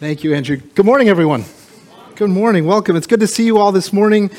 [0.00, 0.56] Thank you, Andrew.
[0.56, 1.44] Good morning, everyone.
[2.14, 2.64] Good morning.
[2.64, 2.96] Welcome.
[2.96, 4.30] It's good to see you all this morning.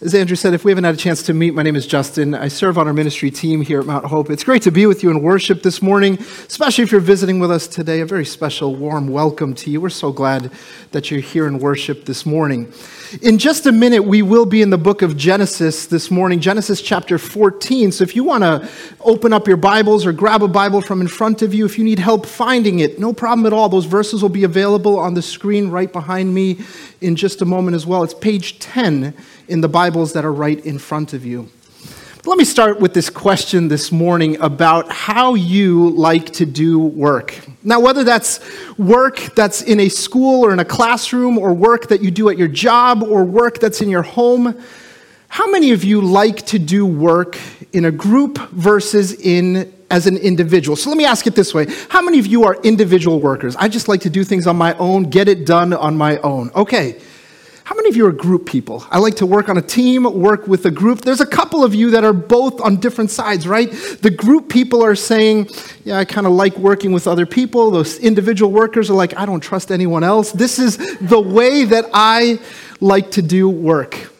[0.00, 2.34] As Andrew said, if we haven't had a chance to meet, my name is Justin.
[2.34, 4.28] I serve on our ministry team here at Mount Hope.
[4.28, 7.52] It's great to be with you in worship this morning, especially if you're visiting with
[7.52, 8.00] us today.
[8.00, 9.80] A very special, warm welcome to you.
[9.80, 10.50] We're so glad
[10.90, 12.72] that you're here in worship this morning.
[13.22, 16.82] In just a minute, we will be in the book of Genesis this morning, Genesis
[16.82, 17.92] chapter 14.
[17.92, 18.68] So if you want to
[19.00, 21.84] open up your Bibles or grab a Bible from in front of you, if you
[21.84, 23.68] need help finding it, no problem at all.
[23.68, 26.58] Those verses will be available on the screen right behind me
[27.00, 28.02] in just a moment as well.
[28.02, 29.14] It's page 10
[29.46, 31.46] in the Bibles that are right in front of you.
[32.16, 36.78] But let me start with this question this morning about how you like to do
[36.78, 37.38] work.
[37.62, 38.40] Now, whether that's
[38.78, 42.38] work that's in a school or in a classroom, or work that you do at
[42.38, 44.58] your job, or work that's in your home,
[45.28, 47.38] how many of you like to do work
[47.74, 50.76] in a group versus in as an individual?
[50.76, 51.66] So let me ask it this way.
[51.90, 53.54] How many of you are individual workers?
[53.56, 56.50] I just like to do things on my own, get it done on my own.
[56.54, 57.02] Okay.
[57.64, 58.86] How many of you are group people?
[58.90, 61.00] I like to work on a team, work with a group.
[61.00, 63.72] There's a couple of you that are both on different sides, right?
[64.02, 65.48] The group people are saying,
[65.82, 67.70] Yeah, I kind of like working with other people.
[67.70, 70.30] Those individual workers are like, I don't trust anyone else.
[70.30, 72.38] This is the way that I
[72.80, 74.13] like to do work.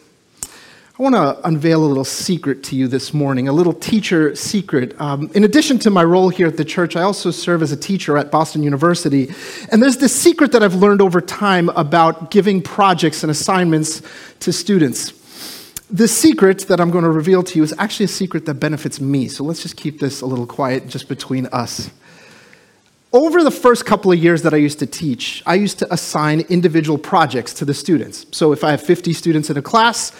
[0.97, 4.95] I want to unveil a little secret to you this morning, a little teacher secret.
[5.01, 7.75] Um, in addition to my role here at the church, I also serve as a
[7.75, 9.29] teacher at Boston University.
[9.73, 14.03] And there's this secret that I've learned over time about giving projects and assignments
[14.39, 15.11] to students.
[15.91, 19.01] The secret that I'm going to reveal to you is actually a secret that benefits
[19.01, 19.27] me.
[19.27, 21.91] So let's just keep this a little quiet just between us.
[23.15, 26.41] Over the first couple of years that I used to teach, I used to assign
[26.49, 28.25] individual projects to the students.
[28.31, 30.11] So if I have 50 students in a class,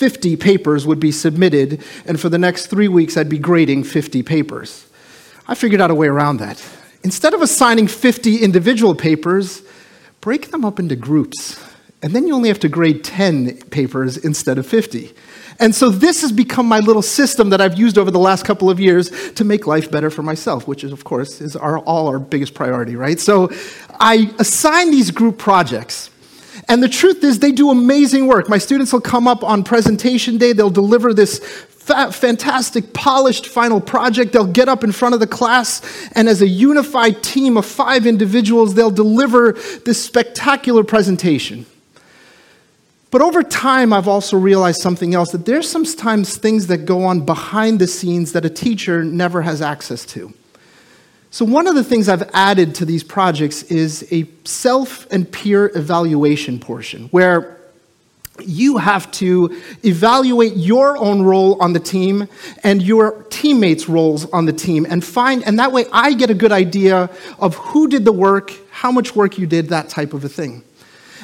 [0.00, 4.22] 50 papers would be submitted, and for the next three weeks, I'd be grading 50
[4.22, 4.86] papers.
[5.46, 6.66] I figured out a way around that.
[7.04, 9.60] Instead of assigning 50 individual papers,
[10.22, 11.62] break them up into groups,
[12.02, 15.12] and then you only have to grade 10 papers instead of 50.
[15.58, 18.70] And so this has become my little system that I've used over the last couple
[18.70, 22.08] of years to make life better for myself, which is, of course, is our, all
[22.08, 23.20] our biggest priority, right?
[23.20, 23.50] So
[24.00, 26.09] I assign these group projects.
[26.68, 28.48] And the truth is, they do amazing work.
[28.48, 33.80] My students will come up on presentation day, they'll deliver this fa- fantastic, polished final
[33.80, 34.32] project.
[34.32, 35.82] They'll get up in front of the class,
[36.12, 39.52] and as a unified team of five individuals, they'll deliver
[39.84, 41.66] this spectacular presentation.
[43.10, 47.26] But over time, I've also realized something else that there's sometimes things that go on
[47.26, 50.32] behind the scenes that a teacher never has access to.
[51.32, 55.70] So, one of the things I've added to these projects is a self and peer
[55.76, 57.56] evaluation portion where
[58.44, 62.26] you have to evaluate your own role on the team
[62.64, 66.34] and your teammates' roles on the team and find, and that way I get a
[66.34, 70.24] good idea of who did the work, how much work you did, that type of
[70.24, 70.64] a thing.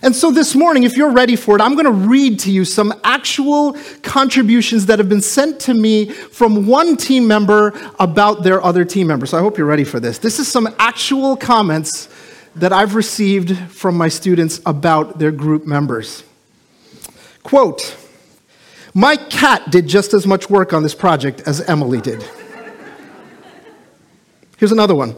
[0.03, 2.65] And so this morning, if you're ready for it, I'm going to read to you
[2.65, 8.63] some actual contributions that have been sent to me from one team member about their
[8.63, 9.27] other team member.
[9.27, 10.19] So I hope you're ready for this.
[10.19, 12.09] This is some actual comments
[12.57, 16.25] that I've received from my students about their group members.
[17.43, 17.97] Quote,
[18.93, 22.25] my cat did just as much work on this project as Emily did.
[24.59, 25.15] Here's another one.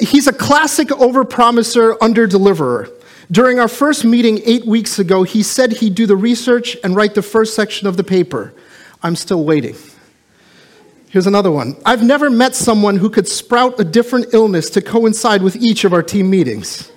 [0.00, 2.92] He's a classic overpromiser, underdeliverer.
[3.30, 7.14] During our first meeting eight weeks ago, he said he'd do the research and write
[7.14, 8.54] the first section of the paper.
[9.02, 9.74] I'm still waiting.
[11.08, 11.76] Here's another one.
[11.84, 15.92] I've never met someone who could sprout a different illness to coincide with each of
[15.92, 16.90] our team meetings.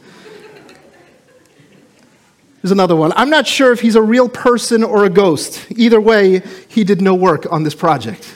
[2.62, 3.14] Here's another one.
[3.16, 5.66] I'm not sure if he's a real person or a ghost.
[5.72, 8.36] Either way, he did no work on this project.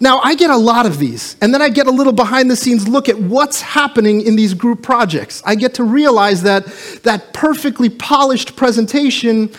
[0.00, 2.56] Now, I get a lot of these, and then I get a little behind the
[2.56, 5.42] scenes look at what's happening in these group projects.
[5.46, 6.66] I get to realize that
[7.04, 9.50] that perfectly polished presentation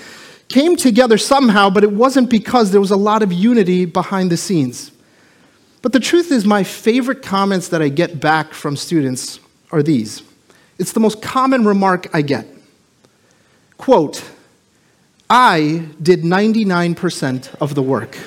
[0.48, 4.38] came together somehow, but it wasn't because there was a lot of unity behind the
[4.38, 4.92] scenes.
[5.82, 9.40] But the truth is, my favorite comments that I get back from students
[9.72, 10.22] are these.
[10.78, 12.46] It's the most common remark I get.
[13.78, 14.24] Quote,
[15.30, 18.18] I did 99% of the work.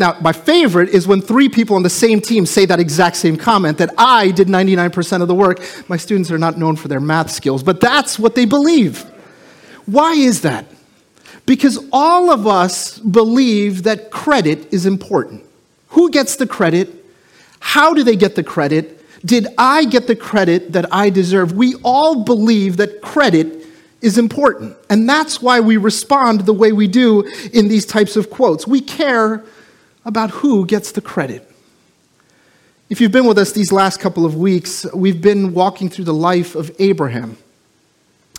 [0.00, 3.36] Now, my favorite is when three people on the same team say that exact same
[3.36, 5.60] comment that I did 99% of the work.
[5.90, 9.02] My students are not known for their math skills, but that's what they believe.
[9.84, 10.64] Why is that?
[11.44, 15.44] Because all of us believe that credit is important.
[15.88, 17.04] Who gets the credit?
[17.58, 19.04] How do they get the credit?
[19.26, 21.52] Did I get the credit that I deserve?
[21.52, 23.66] We all believe that credit
[24.00, 24.78] is important.
[24.88, 28.66] And that's why we respond the way we do in these types of quotes.
[28.66, 29.44] We care
[30.10, 31.50] about who gets the credit.
[32.90, 36.12] If you've been with us these last couple of weeks, we've been walking through the
[36.12, 37.38] life of Abraham.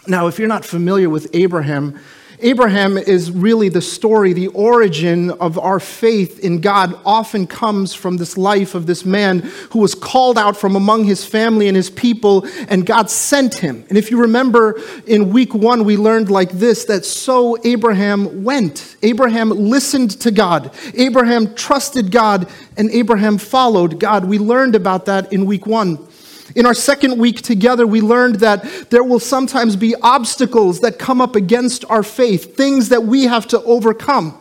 [0.06, 1.98] Now, if you're not familiar with Abraham,
[2.42, 8.18] Abraham is really the story, the origin of our faith in God often comes from
[8.18, 9.40] this life of this man
[9.72, 13.86] who was called out from among his family and his people, and God sent him.
[13.90, 18.96] And if you remember in week one, we learned like this that so Abraham went.
[19.04, 24.26] Abraham listened to God, Abraham trusted God, and Abraham followed God.
[24.26, 26.08] We learned about that in week one.
[26.56, 31.22] In our second week together, we learned that there will sometimes be obstacles that come
[31.22, 34.38] up against our faith, things that we have to overcome.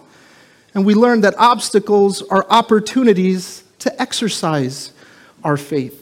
[0.74, 4.92] And we learned that obstacles are opportunities to exercise
[5.42, 5.96] our faith.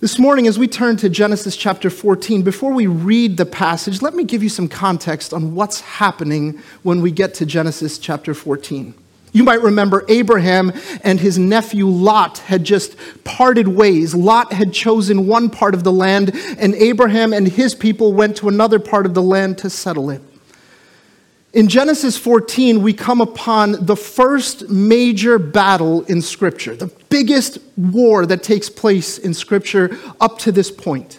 [0.00, 4.14] This morning, as we turn to Genesis chapter 14, before we read the passage, let
[4.14, 8.94] me give you some context on what's happening when we get to Genesis chapter 14.
[9.34, 10.72] You might remember Abraham
[11.02, 14.14] and his nephew Lot had just parted ways.
[14.14, 18.48] Lot had chosen one part of the land, and Abraham and his people went to
[18.48, 20.22] another part of the land to settle it.
[21.52, 28.26] In Genesis 14, we come upon the first major battle in Scripture, the biggest war
[28.26, 31.18] that takes place in Scripture up to this point.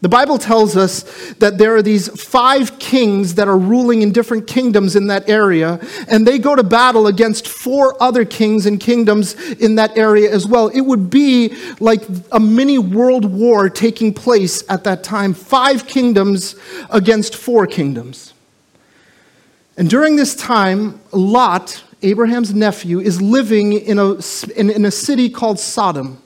[0.00, 1.02] The Bible tells us
[1.40, 5.80] that there are these five kings that are ruling in different kingdoms in that area,
[6.06, 10.46] and they go to battle against four other kings and kingdoms in that area as
[10.46, 10.68] well.
[10.68, 16.54] It would be like a mini world war taking place at that time five kingdoms
[16.90, 18.34] against four kingdoms.
[19.76, 24.12] And during this time, Lot, Abraham's nephew, is living in a,
[24.54, 26.22] in, in a city called Sodom.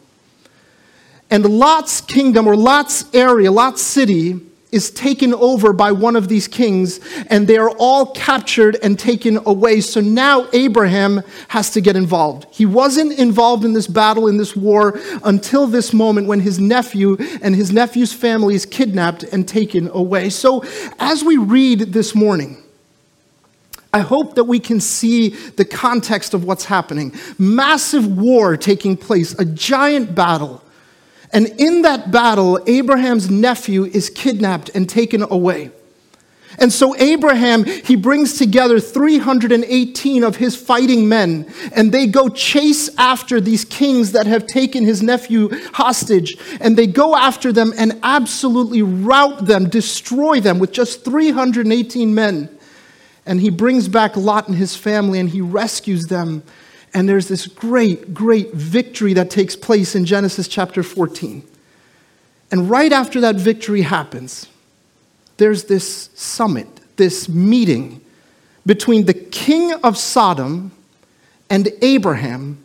[1.33, 4.39] And Lot's kingdom or Lot's area, Lot's city,
[4.71, 9.39] is taken over by one of these kings, and they are all captured and taken
[9.47, 9.81] away.
[9.81, 12.47] So now Abraham has to get involved.
[12.51, 17.17] He wasn't involved in this battle, in this war, until this moment when his nephew
[17.41, 20.29] and his nephew's family is kidnapped and taken away.
[20.29, 20.63] So
[20.99, 22.63] as we read this morning,
[23.95, 27.15] I hope that we can see the context of what's happening.
[27.39, 30.62] Massive war taking place, a giant battle.
[31.33, 35.71] And in that battle, Abraham's nephew is kidnapped and taken away.
[36.59, 42.91] And so Abraham, he brings together 318 of his fighting men, and they go chase
[42.99, 46.37] after these kings that have taken his nephew hostage.
[46.61, 52.51] And they go after them and absolutely rout them, destroy them with just 318 men.
[53.25, 56.43] And he brings back Lot and his family, and he rescues them
[56.95, 61.43] and there's this great, great victory that takes place in Genesis chapter 14.
[62.51, 64.47] And right after that victory happens,
[65.39, 68.01] there's this summit, this meeting
[68.67, 70.71] between the king of Sodom
[71.49, 72.63] and Abraham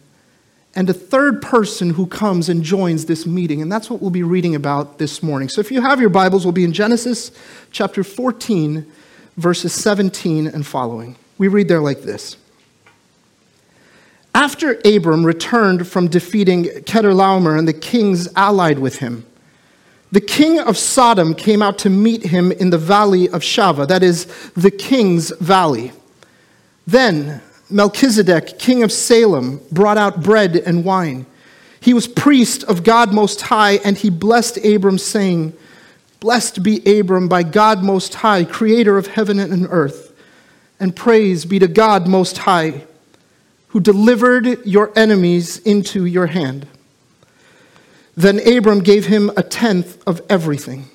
[0.76, 3.62] and a third person who comes and joins this meeting.
[3.62, 5.50] And that's what we'll be reading about this morning.
[5.50, 7.32] So if you have your Bibles, we'll be in Genesis
[7.72, 8.86] chapter 14,
[9.38, 11.16] verses 17 and following.
[11.38, 12.38] We read there like this.
[14.38, 19.26] After Abram returned from defeating Chedorlaomer and the kings allied with him,
[20.12, 24.04] the king of Sodom came out to meet him in the valley of Shaveh, that
[24.04, 25.92] is, the king's valley.
[26.86, 27.42] Then
[27.72, 31.26] Melchizedek, king of Salem, brought out bread and wine.
[31.80, 35.54] He was priest of God Most High, and he blessed Abram, saying,
[36.20, 40.14] Blessed be Abram by God Most High, creator of heaven and earth,
[40.80, 42.84] and praise be to God Most High
[43.70, 46.68] who delivered your enemies into your hand.
[48.16, 50.86] Then Abram gave him a tenth of everything.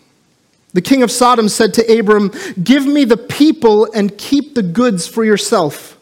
[0.72, 5.06] The king of Sodom said to Abram, Give me the people and keep the goods
[5.06, 5.98] for yourself.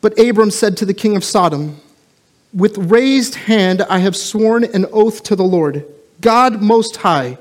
[0.00, 1.80] But Abram said to the king of Sodom,
[2.54, 5.84] With raised hand I have sworn an oath to the Lord,
[6.20, 7.36] God Most High,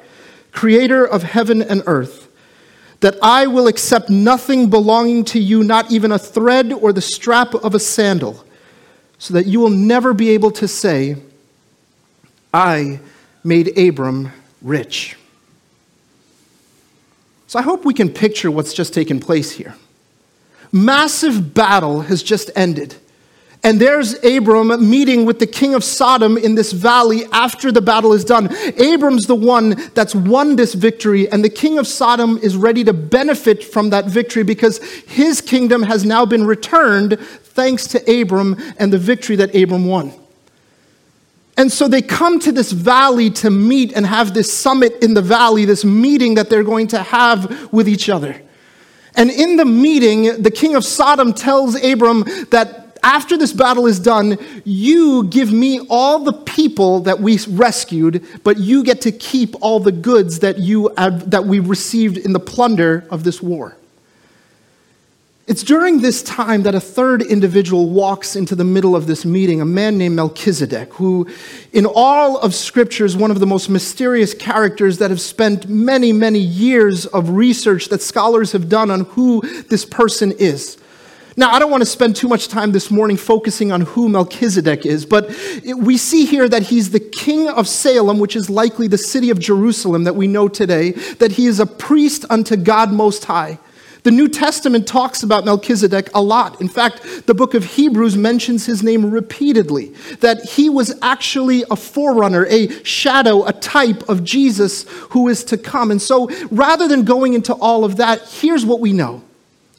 [0.51, 2.28] creator of heaven and earth
[2.99, 7.53] that I will accept nothing belonging to you, not even a thread or the strap
[7.53, 8.45] of a sandal
[9.19, 11.17] so that you will never be able to say,
[12.53, 12.99] I
[13.43, 15.17] made Abram rich.
[17.47, 19.75] So I hope we can picture what's just taken place here.
[20.71, 22.95] Massive battle has just ended.
[23.61, 28.13] And there's Abram meeting with the king of Sodom in this valley after the battle
[28.13, 28.47] is done.
[28.77, 32.93] Abram's the one that's won this victory, and the king of Sodom is ready to
[32.93, 38.93] benefit from that victory because his kingdom has now been returned thanks to Abram and
[38.93, 40.13] the victory that Abram won.
[41.57, 45.21] And so they come to this valley to meet and have this summit in the
[45.21, 48.41] valley, this meeting that they're going to have with each other.
[49.15, 53.99] And in the meeting, the king of Sodom tells Abram that after this battle is
[53.99, 59.55] done, you give me all the people that we rescued, but you get to keep
[59.61, 63.75] all the goods that, you have, that we received in the plunder of this war.
[65.49, 69.61] It's during this time that a third individual walks into the middle of this meeting,
[69.61, 71.27] a man named Melchizedek, who,
[71.73, 76.13] in all of Scripture, is one of the most mysterious characters that have spent many,
[76.13, 80.77] many years of research that scholars have done on who this person is.
[81.39, 84.85] Now, I don't want to spend too much time this morning focusing on who Melchizedek
[84.85, 85.29] is, but
[85.77, 89.39] we see here that he's the king of Salem, which is likely the city of
[89.39, 93.57] Jerusalem that we know today, that he is a priest unto God Most High.
[94.03, 96.59] The New Testament talks about Melchizedek a lot.
[96.59, 101.77] In fact, the book of Hebrews mentions his name repeatedly, that he was actually a
[101.77, 105.89] forerunner, a shadow, a type of Jesus who is to come.
[105.89, 109.23] And so, rather than going into all of that, here's what we know.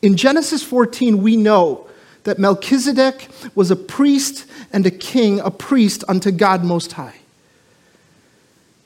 [0.02, 1.86] In Genesis 14, we know
[2.24, 7.16] that Melchizedek was a priest and a king, a priest unto God Most High.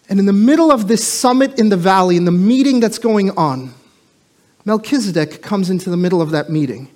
[0.09, 3.31] And in the middle of this summit in the valley, in the meeting that's going
[3.33, 3.75] on,
[4.65, 6.89] Melchizedek comes into the middle of that meeting.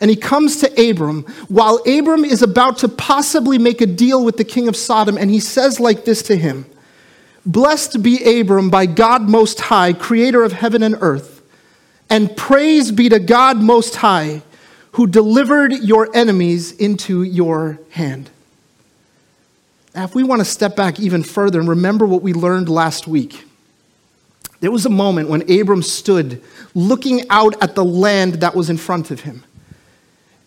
[0.00, 4.36] And he comes to Abram while Abram is about to possibly make a deal with
[4.36, 5.16] the king of Sodom.
[5.16, 6.66] And he says, like this to him
[7.46, 11.31] Blessed be Abram by God Most High, creator of heaven and earth.
[12.12, 14.42] And praise be to God Most High,
[14.92, 18.28] who delivered your enemies into your hand.
[19.94, 23.06] Now, if we want to step back even further and remember what we learned last
[23.06, 23.46] week,
[24.60, 26.42] there was a moment when Abram stood
[26.74, 29.42] looking out at the land that was in front of him.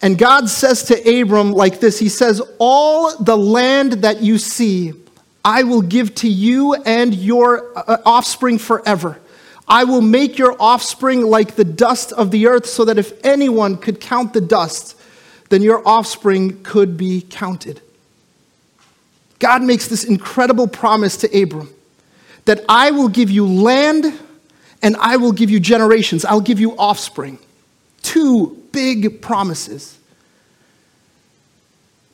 [0.04, 4.94] And God says to Abram like this He says, All the land that you see,
[5.44, 9.20] I will give to you and your uh, offspring forever.
[9.68, 13.78] I will make your offspring like the dust of the earth, so that if anyone
[13.78, 14.96] could count the dust,
[15.50, 17.82] then your offspring could be counted.
[19.40, 21.70] God makes this incredible promise to Abram
[22.46, 24.18] that I will give you land
[24.82, 26.26] and I will give you generations.
[26.26, 27.40] I'll give you offspring.
[28.02, 29.98] Two big promises.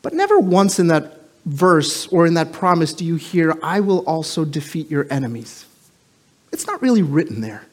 [0.01, 4.00] But never once in that verse or in that promise do you hear, I will
[4.00, 5.65] also defeat your enemies.
[6.51, 7.65] It's not really written there.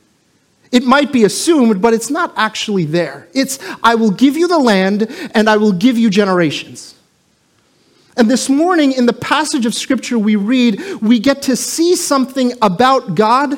[0.70, 3.28] It might be assumed, but it's not actually there.
[3.32, 6.94] It's, I will give you the land and I will give you generations.
[8.16, 12.52] And this morning, in the passage of scripture we read, we get to see something
[12.60, 13.56] about God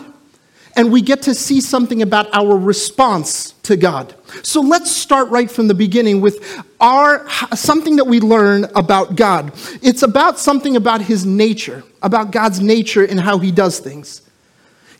[0.77, 4.15] and we get to see something about our response to God.
[4.43, 9.53] So let's start right from the beginning with our something that we learn about God.
[9.83, 14.23] It's about something about his nature, about God's nature and how he does things.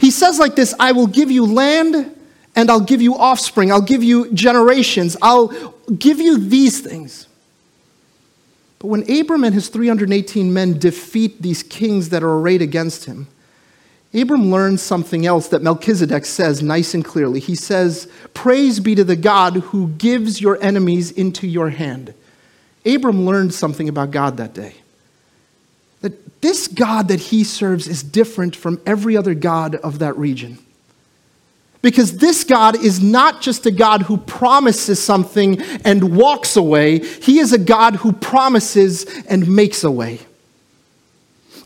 [0.01, 2.17] He says like this, I will give you land
[2.57, 3.71] and I'll give you offspring.
[3.71, 5.15] I'll give you generations.
[5.21, 5.49] I'll
[5.99, 7.29] give you these things.
[8.79, 13.29] But when Abram and his 318 men defeat these kings that are arrayed against him,
[14.15, 17.39] Abram learns something else that Melchizedek says nice and clearly.
[17.39, 22.15] He says, Praise be to the God who gives your enemies into your hand.
[22.87, 24.77] Abram learned something about God that day.
[26.03, 30.59] That this God that he serves is different from every other God of that region.
[31.83, 37.39] Because this God is not just a God who promises something and walks away, He
[37.39, 40.21] is a God who promises and makes a way.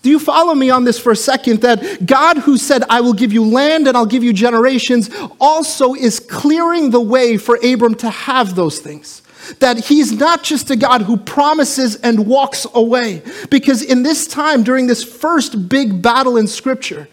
[0.03, 1.63] Do you follow me on this for a second?
[1.63, 5.11] That God, who said, I will give you land and I'll give you generations,
[5.41, 9.23] also is clearing the way for Abram to have those things.
[9.61, 13.23] That he's not just a God who promises and walks away.
[13.51, 17.09] Because in this time, during this first big battle in Scripture,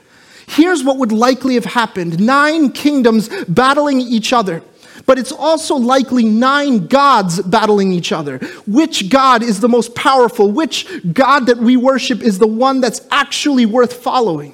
[0.51, 4.61] Here's what would likely have happened nine kingdoms battling each other.
[5.05, 8.37] But it's also likely nine gods battling each other.
[8.67, 10.51] Which God is the most powerful?
[10.51, 14.53] Which God that we worship is the one that's actually worth following?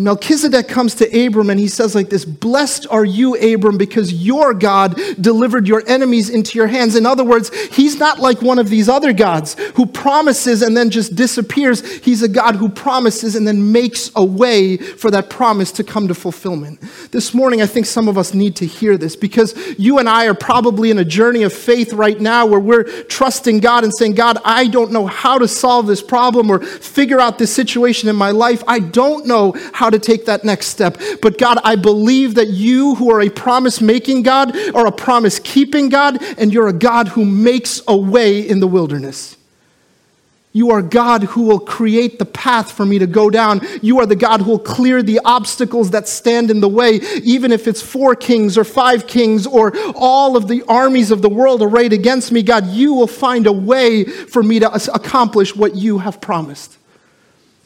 [0.00, 4.14] And Melchizedek comes to Abram and he says, like this Blessed are you, Abram, because
[4.14, 6.96] your God delivered your enemies into your hands.
[6.96, 10.88] In other words, he's not like one of these other gods who promises and then
[10.88, 11.82] just disappears.
[11.98, 16.08] He's a God who promises and then makes a way for that promise to come
[16.08, 16.80] to fulfillment.
[17.10, 20.28] This morning, I think some of us need to hear this because you and I
[20.28, 24.14] are probably in a journey of faith right now where we're trusting God and saying,
[24.14, 28.16] God, I don't know how to solve this problem or figure out this situation in
[28.16, 28.64] my life.
[28.66, 29.52] I don't know
[29.90, 30.98] how to take that next step.
[31.20, 35.38] But God, I believe that you, who are a promise making God, are a promise
[35.40, 39.36] keeping God, and you're a God who makes a way in the wilderness.
[40.52, 43.60] You are God who will create the path for me to go down.
[43.82, 47.52] You are the God who will clear the obstacles that stand in the way, even
[47.52, 51.62] if it's four kings or five kings or all of the armies of the world
[51.62, 52.42] arrayed against me.
[52.42, 56.78] God, you will find a way for me to accomplish what you have promised.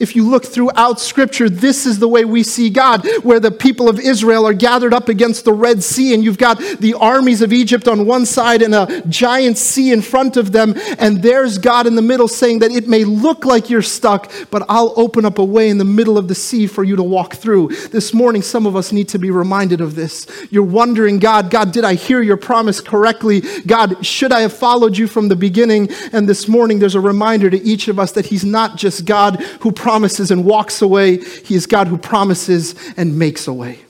[0.00, 3.88] If you look throughout Scripture, this is the way we see God, where the people
[3.88, 7.52] of Israel are gathered up against the Red Sea, and you've got the armies of
[7.52, 11.86] Egypt on one side and a giant sea in front of them, and there's God
[11.86, 15.38] in the middle saying that it may look like you're stuck, but I'll open up
[15.38, 17.68] a way in the middle of the sea for you to walk through.
[17.92, 20.26] This morning, some of us need to be reminded of this.
[20.50, 23.42] You're wondering, God, God, did I hear your promise correctly?
[23.64, 25.88] God, should I have followed you from the beginning?
[26.12, 29.40] And this morning, there's a reminder to each of us that He's not just God
[29.60, 33.80] who promises and walks away, He is God who promises and makes a way.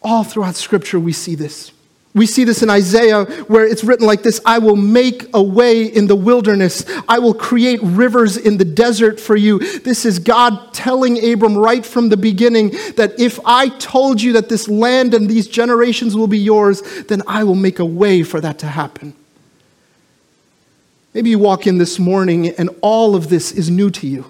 [0.00, 1.70] All throughout Scripture, we see this.
[2.14, 5.84] We see this in Isaiah where it's written like this I will make a way
[5.84, 6.86] in the wilderness.
[7.06, 9.58] I will create rivers in the desert for you.
[9.80, 14.48] This is God telling Abram right from the beginning that if I told you that
[14.48, 18.40] this land and these generations will be yours, then I will make a way for
[18.40, 19.14] that to happen.
[21.14, 24.26] Maybe you walk in this morning and all of this is new to you.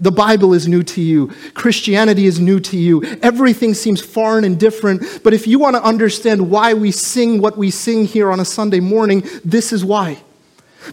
[0.00, 1.28] The Bible is new to you.
[1.54, 3.02] Christianity is new to you.
[3.22, 5.20] Everything seems foreign and different.
[5.22, 8.44] But if you want to understand why we sing what we sing here on a
[8.44, 10.18] Sunday morning, this is why.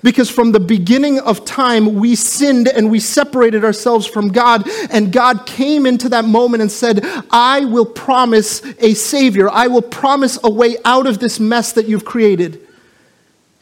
[0.02, 4.68] Because from the beginning of time, we sinned and we separated ourselves from God.
[4.90, 9.50] And God came into that moment and said, I will promise a Savior.
[9.50, 12.66] I will promise a way out of this mess that you've created.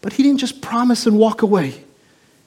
[0.02, 1.84] But he didn't just promise and walk away.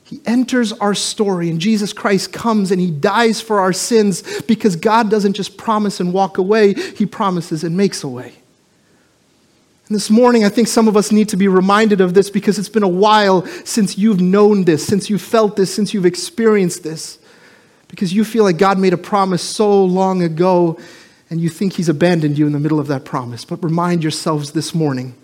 [0.04, 4.76] He enters our story, and Jesus Christ comes and he dies for our sins because
[4.76, 8.34] God doesn't just promise and walk away, he promises and makes a way.
[9.88, 12.58] And this morning, I think some of us need to be reminded of this because
[12.58, 16.82] it's been a while since you've known this, since you've felt this, since you've experienced
[16.82, 17.18] this.
[17.88, 20.78] Because you feel like God made a promise so long ago
[21.30, 23.44] and you think he's abandoned you in the middle of that promise.
[23.44, 25.14] But remind yourselves this morning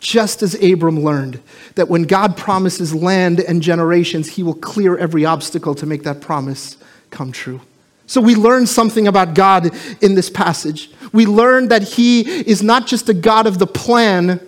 [0.00, 1.40] just as Abram learned
[1.74, 6.20] that when God promises land and generations, he will clear every obstacle to make that
[6.20, 6.76] promise
[7.10, 7.60] come true.
[8.06, 9.70] So we learn something about God
[10.02, 10.90] in this passage.
[11.12, 14.40] We learn that he is not just a God of the plan,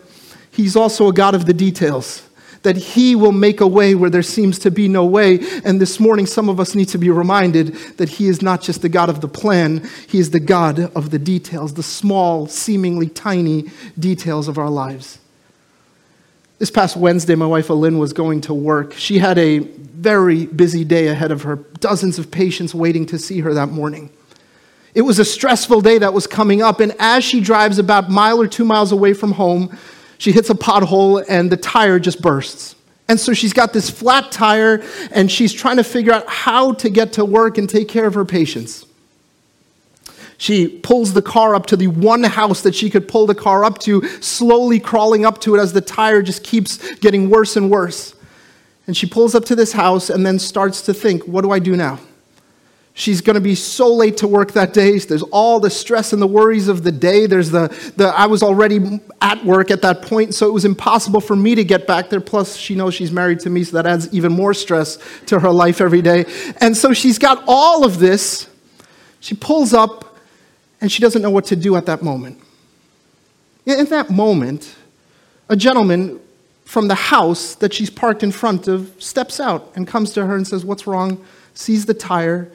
[0.51, 2.29] he's also a God of the details.
[2.63, 5.41] That he will make a way where there seems to be no way.
[5.65, 8.83] And this morning, some of us need to be reminded that he is not just
[8.83, 13.09] the God of the plan, he is the God of the details, the small, seemingly
[13.09, 15.19] tiny details of our lives.
[16.63, 18.93] This past Wednesday, my wife Alin was going to work.
[18.93, 23.41] She had a very busy day ahead of her, dozens of patients waiting to see
[23.41, 24.11] her that morning.
[24.95, 28.11] It was a stressful day that was coming up, and as she drives about a
[28.11, 29.77] mile or two miles away from home,
[30.19, 32.77] she hits a pothole and the tire just bursts.
[33.09, 36.89] And so she's got this flat tire, and she's trying to figure out how to
[36.89, 38.87] get to work and take care of her patients.
[40.43, 43.65] She pulls the car up to the one house that she could pull the car
[43.65, 47.71] up to, slowly crawling up to it as the tire just keeps getting worse and
[47.71, 48.17] worse.
[48.89, 51.61] And she pulls up to this house and then starts to think, what do I
[51.61, 52.01] do now?
[52.93, 54.99] She's going to be so late to work that day.
[54.99, 57.27] There's all the stress and the worries of the day.
[57.27, 61.21] There's the, the I was already at work at that point, so it was impossible
[61.21, 62.21] for me to get back there.
[62.21, 65.53] Plus, she knows she's married to me, so that adds even more stress to her
[65.53, 66.25] life every day.
[66.61, 68.49] And so she's got all of this.
[69.21, 70.09] She pulls up
[70.83, 72.39] and she doesn't know what to do at that moment.
[73.65, 74.75] In that moment,
[75.49, 76.21] a gentleman
[76.65, 80.35] from the house that she's parked in front of steps out and comes to her
[80.35, 81.25] and says, What's wrong?
[81.55, 82.51] Sees the tire.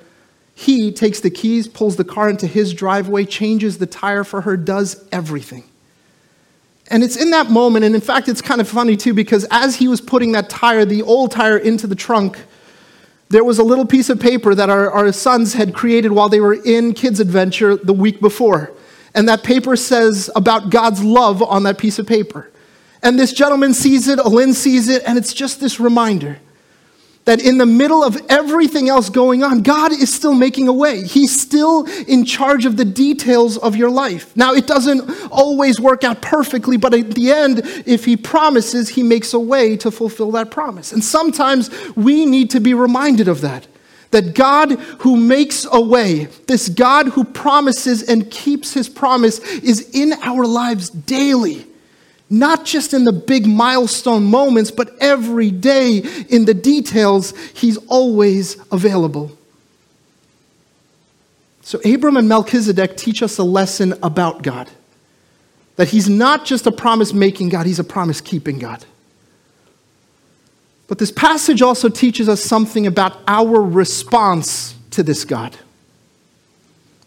[0.54, 4.58] He takes the keys, pulls the car into his driveway, changes the tire for her,
[4.58, 5.64] does everything.
[6.90, 9.78] And it's in that moment, and in fact, it's kind of funny too, because as
[9.78, 12.40] he was putting that tire, the old tire, into the trunk,
[13.30, 16.40] there was a little piece of paper that our, our sons had created while they
[16.40, 18.72] were in Kids Adventure the week before.
[19.14, 22.50] And that paper says about God's love on that piece of paper.
[23.02, 26.40] And this gentleman sees it, Alin sees it, and it's just this reminder
[27.28, 31.04] that in the middle of everything else going on, God is still making a way.
[31.04, 34.36] He's still in charge of the details of your life.
[34.38, 39.04] Now, it doesn't always work out perfectly, but at the end, if He promises, He
[39.04, 40.94] makes a way to fulfill that promise.
[40.94, 43.68] And sometimes we need to be reminded of that.
[44.12, 49.90] That God who makes a way, this God who promises and keeps his promise, is
[49.94, 51.68] in our lives daily
[52.30, 58.58] not just in the big milestone moments, but every day in the details, he's always
[58.72, 59.32] available.
[61.62, 64.70] So, Abram and Melchizedek teach us a lesson about God
[65.78, 68.84] that he's not just a promise making God, he's a promise keeping God.
[70.88, 75.56] But this passage also teaches us something about our response to this God.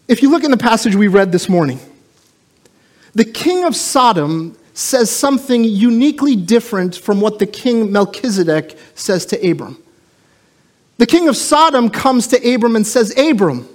[0.07, 1.79] If you look in the passage we read this morning,
[3.13, 9.49] the king of Sodom says something uniquely different from what the king Melchizedek says to
[9.49, 9.81] Abram.
[10.97, 13.67] The king of Sodom comes to Abram and says, Abram,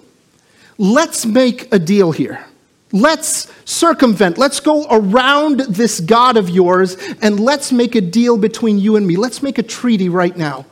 [0.79, 2.45] let's make a deal here.
[2.93, 8.79] Let's circumvent, let's go around this God of yours, and let's make a deal between
[8.79, 9.17] you and me.
[9.17, 10.67] Let's make a treaty right now.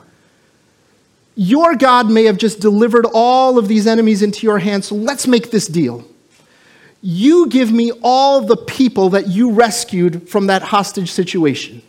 [1.35, 5.27] Your God may have just delivered all of these enemies into your hands, so let's
[5.27, 6.05] make this deal.
[7.07, 11.83] You give me all the people that you rescued from that hostage situation,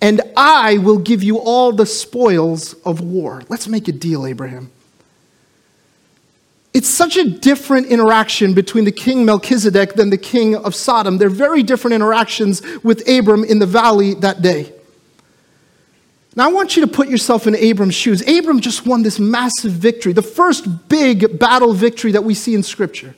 [0.00, 3.42] and I will give you all the spoils of war.
[3.48, 4.70] Let's make a deal, Abraham.
[6.72, 11.18] It's such a different interaction between the king Melchizedek than the king of Sodom.
[11.18, 14.72] They're very different interactions with Abram in the valley that day.
[16.36, 18.22] Now, I want you to put yourself in Abram's shoes.
[18.28, 22.62] Abram just won this massive victory, the first big battle victory that we see in
[22.62, 23.16] Scripture.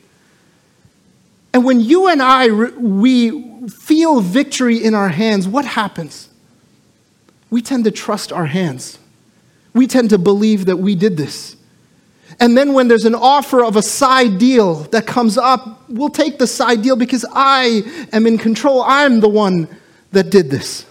[1.59, 6.29] And when you and I, we feel victory in our hands, what happens?
[7.51, 9.01] We tend to trust our hands.
[9.75, 11.57] We tend to believe that we did this.
[12.39, 16.39] And then when there's an offer of a side deal that comes up, we'll take
[16.39, 18.85] the side deal because I am in control.
[18.87, 19.67] I'm the one
[20.13, 20.87] that did this.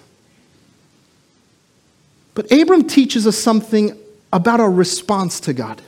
[2.34, 3.98] But Abram teaches us something
[4.34, 5.82] about our response to God.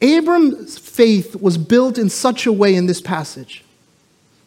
[0.00, 3.64] Abram's faith was built in such a way in this passage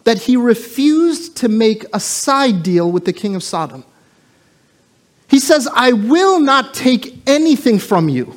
[0.03, 3.83] that he refused to make a side deal with the king of Sodom.
[5.27, 8.35] He says, I will not take anything from you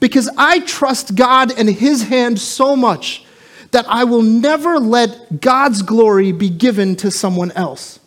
[0.00, 3.24] because I trust God and His hand so much
[3.70, 8.00] that I will never let God's glory be given to someone else.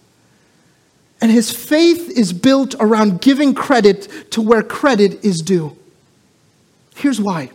[1.22, 5.78] And his faith is built around giving credit to where credit is due.
[6.96, 7.52] Here's why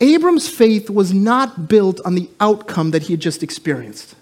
[0.00, 4.14] Abram's faith was not built on the outcome that he had just experienced.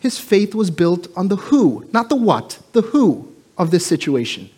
[0.00, 4.50] His faith was built on the who, not the what, the who of this situation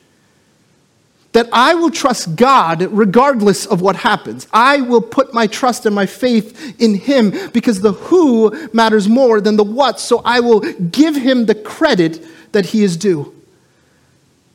[1.35, 4.47] that I will trust God regardless of what happens.
[4.53, 9.41] I will put my trust and my faith in Him because the who matters more
[9.41, 9.99] than the what.
[9.99, 13.35] So I will give Him the credit that He is due.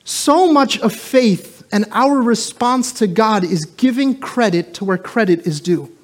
[0.05, 5.45] So much of faith and our response to God is giving credit to where credit
[5.45, 5.95] is due.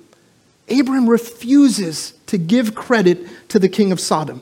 [0.70, 4.42] Abram refuses to give credit to the king of Sodom.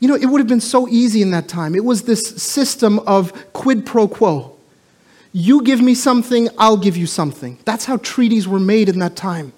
[0.00, 1.74] You know, it would have been so easy in that time.
[1.74, 4.56] It was this system of quid pro quo.
[5.32, 7.58] You give me something, I'll give you something.
[7.64, 9.52] That's how treaties were made in that time.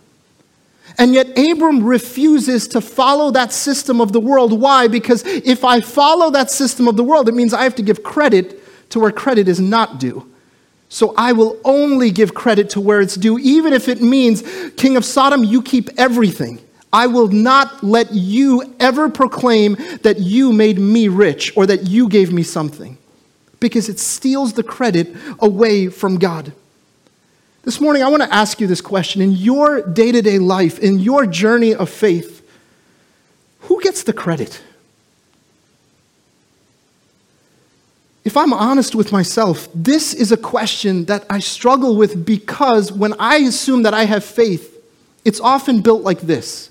[0.99, 4.61] And yet, Abram refuses to follow that system of the world.
[4.61, 4.87] Why?
[4.87, 8.03] Because if I follow that system of the world, it means I have to give
[8.03, 8.64] credit
[8.95, 10.25] to where credit is not due.
[10.89, 14.45] So I will only give credit to where it's due, even if it means,
[14.77, 16.61] King of Sodom, you keep everything.
[16.93, 22.09] I will not let you ever proclaim that you made me rich or that you
[22.09, 22.97] gave me something
[23.59, 26.53] because it steals the credit away from God.
[27.65, 29.21] This morning, I want to ask you this question.
[29.21, 32.49] In your day to day life, in your journey of faith,
[33.63, 34.63] who gets the credit?
[38.25, 43.15] If I'm honest with myself, this is a question that I struggle with because when
[43.19, 44.83] I assume that I have faith,
[45.25, 46.71] it's often built like this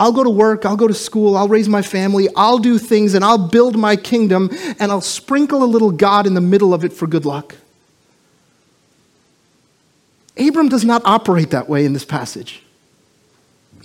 [0.00, 3.14] I'll go to work, I'll go to school, I'll raise my family, I'll do things,
[3.14, 6.84] and I'll build my kingdom, and I'll sprinkle a little God in the middle of
[6.84, 7.56] it for good luck.
[10.38, 12.62] Abram does not operate that way in this passage.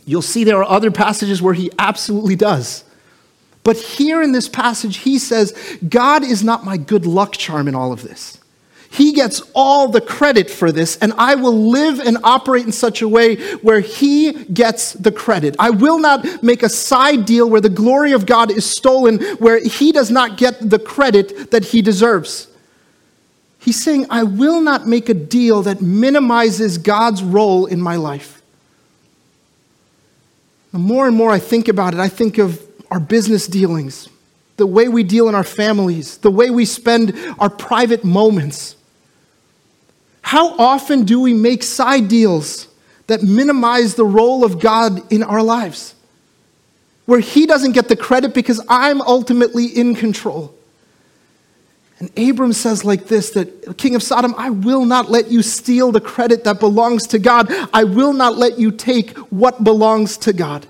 [0.05, 2.83] You'll see there are other passages where he absolutely does.
[3.63, 5.53] But here in this passage, he says,
[5.87, 8.37] God is not my good luck charm in all of this.
[8.93, 13.01] He gets all the credit for this, and I will live and operate in such
[13.01, 15.55] a way where He gets the credit.
[15.57, 19.59] I will not make a side deal where the glory of God is stolen, where
[19.59, 22.47] He does not get the credit that He deserves.
[23.57, 28.43] He's saying, I will not make a deal that minimizes God's role in my life.
[30.71, 32.61] The more and more I think about it, I think of
[32.93, 34.07] our business dealings,
[34.57, 38.75] the way we deal in our families, the way we spend our private moments.
[40.21, 42.67] How often do we make side deals
[43.07, 45.95] that minimize the role of God in our lives?
[47.07, 50.53] Where He doesn't get the credit because I'm ultimately in control.
[51.97, 55.91] And Abram says like this that King of Sodom, I will not let you steal
[55.91, 57.47] the credit that belongs to God.
[57.73, 60.67] I will not let you take what belongs to God.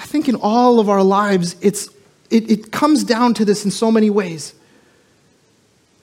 [0.00, 1.90] I think in all of our lives, it's
[2.30, 4.54] it, it comes down to this in so many ways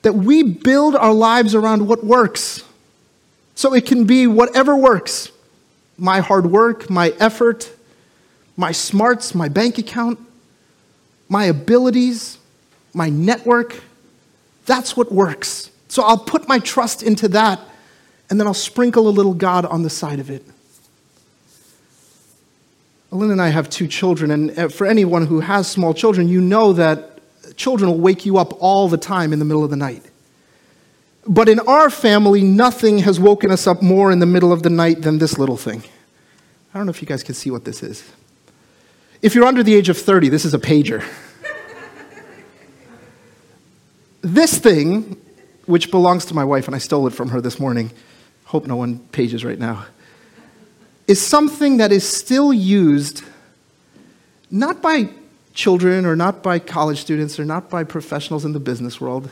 [0.02, 2.62] that we build our lives around what works.
[3.56, 5.32] So it can be whatever works
[6.00, 7.72] my hard work, my effort,
[8.56, 10.20] my smarts, my bank account,
[11.28, 12.38] my abilities,
[12.94, 13.82] my network.
[14.64, 15.72] That's what works.
[15.88, 17.58] So I'll put my trust into that,
[18.30, 20.44] and then I'll sprinkle a little God on the side of it.
[23.10, 26.40] Lynn and I have two children, and uh, for anyone who has small children, you
[26.40, 27.20] know that
[27.56, 30.02] children will wake you up all the time in the middle of the night.
[31.26, 34.70] But in our family, nothing has woken us up more in the middle of the
[34.70, 35.82] night than this little thing.
[36.72, 38.10] I don't know if you guys can see what this is.
[39.22, 41.04] If you're under the age of 30, this is a pager.
[44.20, 45.20] this thing,
[45.66, 47.90] which belongs to my wife, and I stole it from her this morning,
[48.44, 49.86] hope no one pages right now,
[51.08, 53.24] is something that is still used
[54.50, 55.08] not by
[55.54, 59.28] children or not by college students or not by professionals in the business world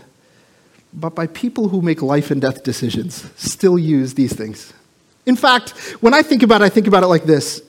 [0.96, 4.72] but by people who make life and death decisions still use these things.
[5.26, 7.60] In fact, when I think about it, I think about it like this.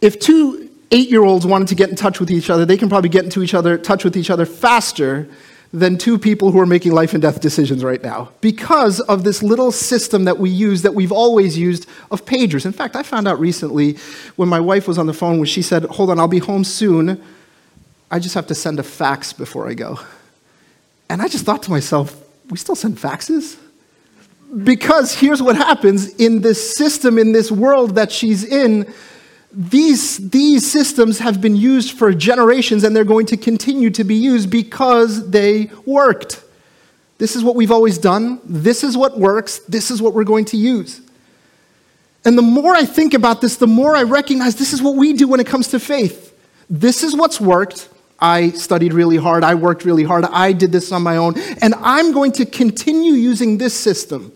[0.00, 2.88] If two eight year olds wanted to get in touch with each other, they can
[2.88, 5.28] probably get into each other, touch with each other faster
[5.72, 9.42] than two people who are making life and death decisions right now because of this
[9.42, 12.66] little system that we use that we've always used of pagers.
[12.66, 13.96] In fact, I found out recently
[14.34, 16.64] when my wife was on the phone when she said, Hold on, I'll be home
[16.64, 17.22] soon.
[18.10, 20.00] I just have to send a fax before I go.
[21.08, 23.56] And I just thought to myself, we still send faxes?
[24.64, 28.92] Because here's what happens in this system, in this world that she's in,
[29.52, 34.14] these, these systems have been used for generations and they're going to continue to be
[34.14, 36.44] used because they worked.
[37.18, 38.40] This is what we've always done.
[38.44, 39.58] This is what works.
[39.60, 41.00] This is what we're going to use.
[42.24, 45.12] And the more I think about this, the more I recognize this is what we
[45.14, 46.34] do when it comes to faith.
[46.68, 47.88] This is what's worked.
[48.20, 49.42] I studied really hard.
[49.42, 50.24] I worked really hard.
[50.26, 51.38] I did this on my own.
[51.60, 54.32] And I'm going to continue using this system.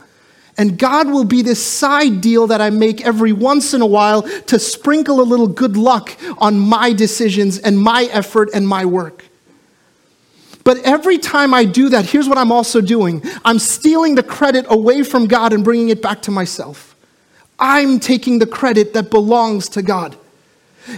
[0.57, 4.23] And God will be this side deal that I make every once in a while
[4.23, 9.25] to sprinkle a little good luck on my decisions and my effort and my work.
[10.63, 14.67] But every time I do that, here's what I'm also doing I'm stealing the credit
[14.69, 16.95] away from God and bringing it back to myself.
[17.59, 20.17] I'm taking the credit that belongs to God.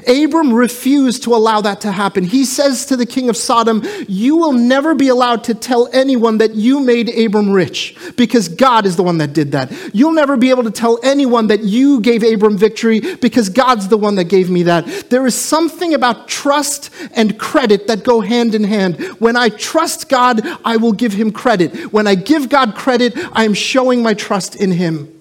[0.06, 2.24] Abram refused to allow that to happen.
[2.24, 6.38] He says to the king of Sodom, You will never be allowed to tell anyone
[6.38, 9.72] that you made Abram rich because God is the one that did that.
[9.94, 13.98] You'll never be able to tell anyone that you gave Abram victory because God's the
[13.98, 14.86] one that gave me that.
[15.10, 18.96] There is something about trust and credit that go hand in hand.
[19.18, 21.92] When I trust God, I will give him credit.
[21.92, 25.15] When I give God credit, I am showing my trust in him.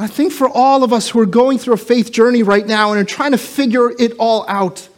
[0.00, 2.90] I think for all of us who are going through a faith journey right now
[2.90, 4.88] and are trying to figure it all out,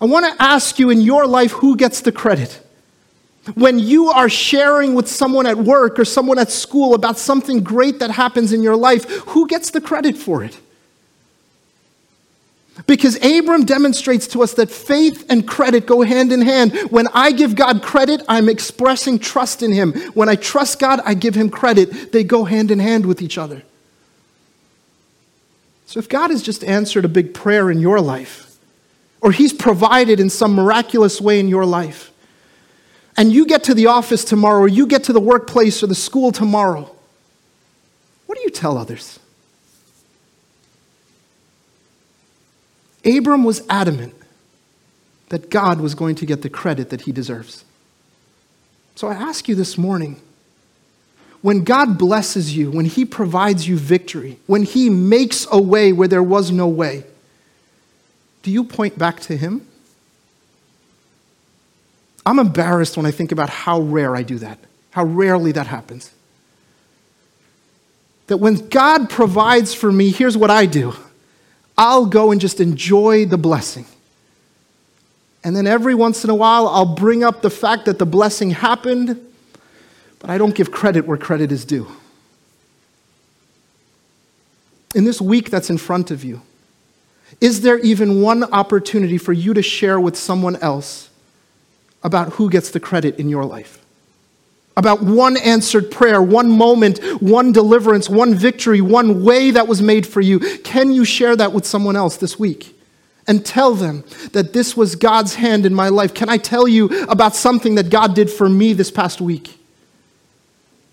[0.00, 2.60] I want to ask you in your life who gets the credit?
[3.54, 8.00] When you are sharing with someone at work or someone at school about something great
[8.00, 10.58] that happens in your life, who gets the credit for it?
[12.86, 16.72] Because Abram demonstrates to us that faith and credit go hand in hand.
[16.90, 19.92] When I give God credit, I'm expressing trust in Him.
[20.12, 22.12] When I trust God, I give Him credit.
[22.12, 23.62] They go hand in hand with each other.
[25.90, 28.56] So if God has just answered a big prayer in your life,
[29.20, 32.12] or He's provided in some miraculous way in your life,
[33.16, 35.96] and you get to the office tomorrow, or you get to the workplace or the
[35.96, 36.88] school tomorrow,
[38.26, 39.18] what do you tell others?
[43.04, 44.14] Abram was adamant
[45.30, 47.64] that God was going to get the credit that he deserves.
[48.94, 50.22] So I ask you this morning
[51.42, 56.08] when God blesses you, when He provides you victory, when He makes a way where
[56.08, 57.04] there was no way,
[58.42, 59.66] do you point back to Him?
[62.26, 64.58] I'm embarrassed when I think about how rare I do that,
[64.90, 66.10] how rarely that happens.
[68.26, 70.94] That when God provides for me, here's what I do
[71.78, 73.86] I'll go and just enjoy the blessing.
[75.42, 78.50] And then every once in a while, I'll bring up the fact that the blessing
[78.50, 79.18] happened
[80.20, 81.90] but I don't give credit where credit is due.
[84.94, 86.42] In this week that's in front of you,
[87.40, 91.08] is there even one opportunity for you to share with someone else
[92.02, 93.78] about who gets the credit in your life?
[94.76, 100.06] About one answered prayer, one moment, one deliverance, one victory, one way that was made
[100.06, 100.40] for you.
[100.58, 102.76] Can you share that with someone else this week?
[103.26, 106.14] And tell them that this was God's hand in my life.
[106.14, 109.59] Can I tell you about something that God did for me this past week?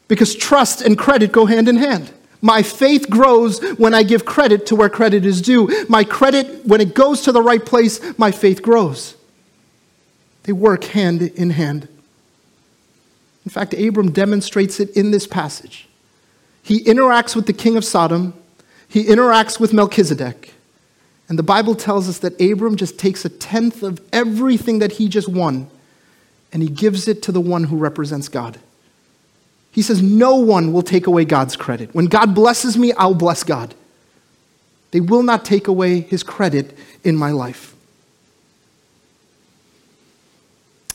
[0.07, 2.11] Because trust and credit go hand in hand.
[2.41, 5.85] My faith grows when I give credit to where credit is due.
[5.89, 9.15] My credit, when it goes to the right place, my faith grows.
[10.43, 11.87] They work hand in hand.
[13.43, 15.87] In fact, Abram demonstrates it in this passage.
[16.61, 18.33] He interacts with the king of Sodom,
[18.87, 20.53] he interacts with Melchizedek.
[21.29, 25.09] And the Bible tells us that Abram just takes a tenth of everything that he
[25.09, 25.69] just won
[26.53, 28.59] and he gives it to the one who represents God.
[29.77, 31.93] He says, No one will take away God's credit.
[31.93, 33.75] When God blesses me, I'll bless God.
[34.89, 37.75] They will not take away his credit in my life.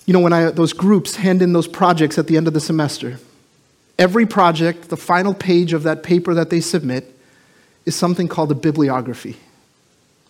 [0.04, 2.60] You know, when I, those groups hand in those projects at the end of the
[2.60, 3.20] semester,
[4.00, 7.16] every project, the final page of that paper that they submit,
[7.86, 9.36] is something called a bibliography.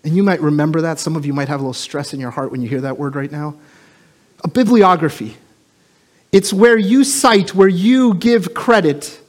[0.04, 0.98] And you might remember that.
[0.98, 2.98] Some of you might have a little stress in your heart when you hear that
[2.98, 3.54] word right now.
[4.44, 5.38] A bibliography.
[6.32, 9.20] It's where you cite, where you give credit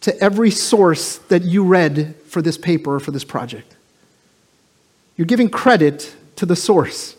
[0.00, 3.76] to every source that you read for this paper or for this project.
[5.16, 7.16] You're giving credit to the source.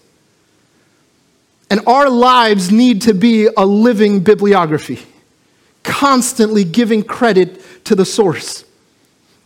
[1.69, 4.99] And our lives need to be a living bibliography,
[5.83, 8.63] constantly giving credit to the source.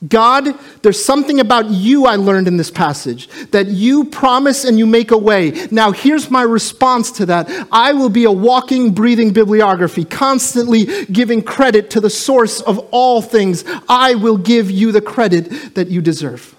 [0.07, 4.85] God, there's something about you I learned in this passage that you promise and you
[4.85, 5.67] make a way.
[5.71, 11.41] Now, here's my response to that I will be a walking, breathing bibliography, constantly giving
[11.41, 13.63] credit to the source of all things.
[13.87, 16.55] I will give you the credit that you deserve.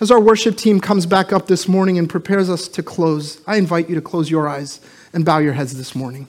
[0.00, 3.56] As our worship team comes back up this morning and prepares us to close, I
[3.56, 4.80] invite you to close your eyes
[5.12, 6.26] and bow your heads this morning.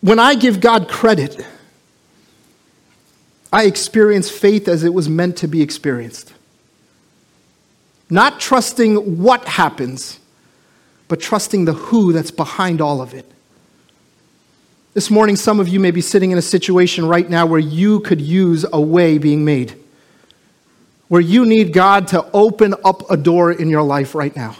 [0.00, 1.44] When I give God credit,
[3.54, 6.34] I experience faith as it was meant to be experienced.
[8.10, 10.18] Not trusting what happens,
[11.06, 13.30] but trusting the who that's behind all of it.
[14.92, 18.00] This morning, some of you may be sitting in a situation right now where you
[18.00, 19.76] could use a way being made,
[21.06, 24.56] where you need God to open up a door in your life right now.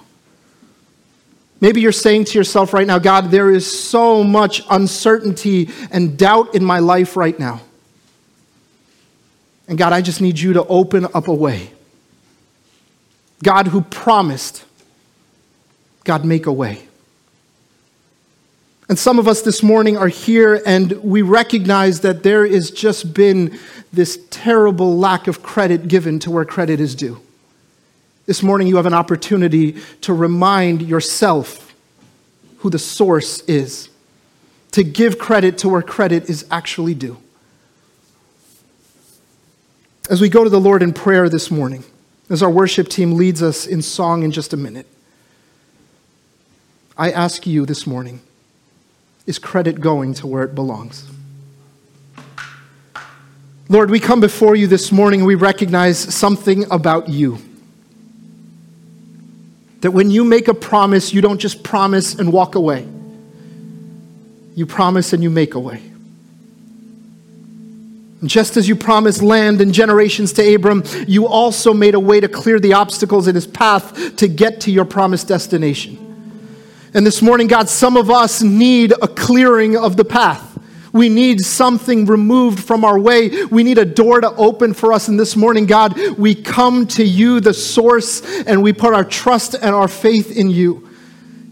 [1.61, 6.55] Maybe you're saying to yourself right now, God, there is so much uncertainty and doubt
[6.55, 7.61] in my life right now.
[9.69, 11.71] And God, I just need you to open up a way.
[13.43, 14.65] God who promised,
[16.05, 16.87] God, make a way.
[18.89, 23.15] And some of us this morning are here and we recognize that there has just
[23.15, 23.59] been
[23.93, 27.21] this terrible lack of credit given to where credit is due.
[28.27, 31.75] This morning, you have an opportunity to remind yourself
[32.59, 33.91] who the source is,
[34.73, 37.19] to give credit to where credit is actually due.
[40.11, 41.83] As we go to the Lord in prayer this morning,
[42.29, 44.87] as our worship team leads us in song in just a minute,
[46.97, 48.21] I ask you this morning
[49.27, 51.07] is credit going to where it belongs?
[53.71, 57.39] Lord, we come before you this morning and we recognize something about you.
[59.81, 62.87] That when you make a promise, you don't just promise and walk away,
[64.55, 65.81] you promise and you make a way.
[68.25, 72.29] Just as you promised land and generations to Abram, you also made a way to
[72.29, 76.01] clear the obstacles in his path to get to your promised destination.
[76.95, 80.53] And this morning, God, some of us need a clearing of the path.
[80.93, 83.47] We need something removed from our way.
[83.47, 85.09] We need a door to open for us.
[85.09, 89.55] And this morning, God, we come to you, the source, and we put our trust
[89.55, 90.89] and our faith in you.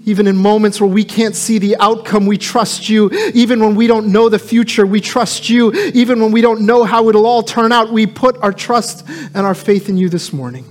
[0.04, 3.08] Even in moments where we can't see the outcome, we trust you.
[3.34, 5.72] Even when we don't know the future, we trust you.
[5.94, 9.38] Even when we don't know how it'll all turn out, we put our trust and
[9.38, 10.64] our faith in you this morning.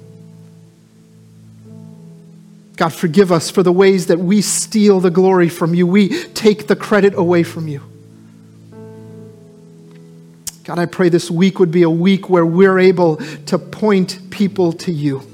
[2.75, 5.87] God, forgive us for the ways that we steal the glory from you.
[5.87, 7.81] We take the credit away from you.
[10.65, 14.73] God, I pray this week would be a week where we're able to point people
[14.73, 15.30] to you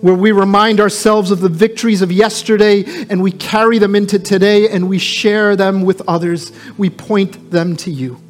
[0.00, 4.68] where we remind ourselves of the victories of yesterday and we carry them into today
[4.70, 6.52] and we share them with others.
[6.78, 8.20] We point them to you.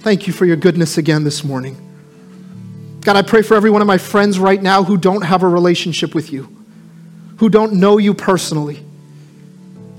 [0.00, 1.76] Thank you for your goodness again this morning.
[3.00, 5.48] God, I pray for every one of my friends right now who don't have a
[5.48, 6.48] relationship with you,
[7.38, 8.85] who don't know you personally.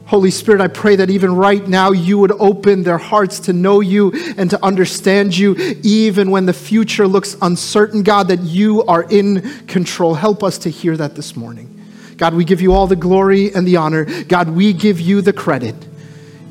[0.07, 3.81] Holy Spirit, I pray that even right now you would open their hearts to know
[3.81, 9.03] you and to understand you, even when the future looks uncertain, God, that you are
[9.03, 10.13] in control.
[10.13, 11.73] Help us to hear that this morning.
[12.15, 14.05] God, we give you all the glory and the honor.
[14.23, 15.75] God, we give you the credit.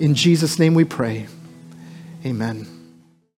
[0.00, 1.26] In Jesus' name we pray.
[2.26, 2.75] Amen.